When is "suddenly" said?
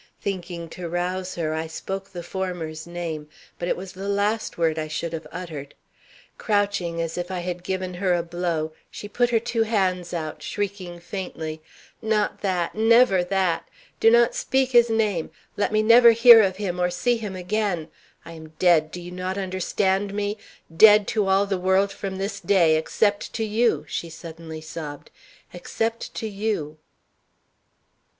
24.09-24.61